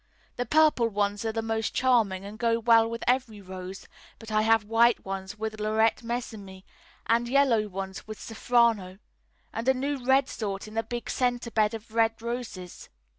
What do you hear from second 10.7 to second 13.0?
the big centre bed of red roses.